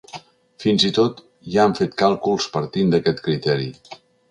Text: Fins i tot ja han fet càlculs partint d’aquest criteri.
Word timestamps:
Fins 0.63 0.85
i 0.89 0.89
tot 0.99 1.21
ja 1.57 1.67
han 1.67 1.77
fet 1.81 1.95
càlculs 2.03 2.49
partint 2.57 2.95
d’aquest 2.97 3.25
criteri. 3.31 3.71